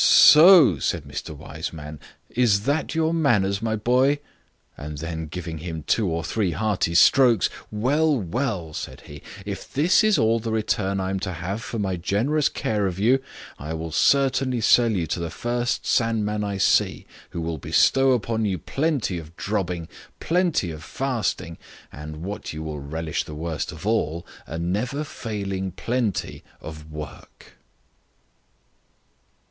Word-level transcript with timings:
"Soho! 0.03 0.79
said 0.79 1.03
Mr. 1.03 1.37
Wiseman, 1.37 1.99
is 2.31 2.61
that 2.63 2.95
your 2.95 3.13
manners, 3.13 3.61
my 3.61 3.75
boy;" 3.75 4.17
and 4.75 4.97
then 4.97 5.27
giving 5.27 5.59
him 5.59 5.83
two 5.83 6.07
or 6.09 6.23
three 6.23 6.53
hearty 6.53 6.95
strokes, 6.95 7.51
"well, 7.69 8.17
well, 8.17 8.73
said 8.73 9.01
he, 9.01 9.21
if 9.45 9.71
this 9.71 10.03
is 10.03 10.17
all 10.17 10.39
the 10.39 10.49
return 10.49 10.99
I 10.99 11.11
am 11.11 11.19
to 11.19 11.33
have 11.33 11.61
for 11.61 11.77
my 11.77 11.97
generous 11.97 12.49
care 12.49 12.87
of 12.87 12.97
you, 12.97 13.21
I 13.59 13.75
will 13.75 13.91
certainly 13.91 14.59
sell 14.59 14.89
you 14.89 15.05
to 15.05 15.19
the 15.19 15.29
first 15.29 15.85
sandman 15.85 16.43
I 16.43 16.57
see, 16.57 17.05
who 17.29 17.39
will 17.39 17.59
bestow 17.59 18.13
upon 18.13 18.43
you 18.43 18.57
plenty 18.57 19.19
of 19.19 19.35
drubbing, 19.37 19.87
plenty 20.19 20.71
of 20.71 20.83
fasting, 20.83 21.59
and 21.91 22.23
(what 22.23 22.53
you 22.53 22.63
will 22.63 22.79
relish 22.79 23.23
the 23.23 23.35
worst 23.35 23.71
of 23.71 23.85
all) 23.85 24.25
a 24.47 24.57
never 24.57 25.03
failing 25.03 25.69
plenty 25.71 26.43
of 26.59 26.91
work." 26.91 27.53